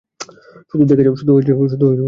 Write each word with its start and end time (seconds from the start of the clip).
শুধু 0.69 0.83
দেখে 0.89 1.03
যাও। 1.03 1.91